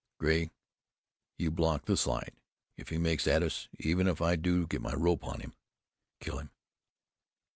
[0.19, 0.49] Grey,
[1.37, 2.31] you block the slide.
[2.75, 5.53] If he makes at us, even if I do get my rope on him,
[6.19, 6.49] kill him!